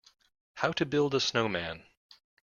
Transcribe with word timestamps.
How 0.55 0.71
to 0.71 0.85
build 0.87 1.13
a 1.13 1.19
snowman. 1.19 1.85